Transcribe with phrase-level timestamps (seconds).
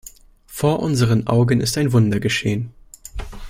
[0.47, 2.73] Vor unseren Augen ist ein Wunder geschehen.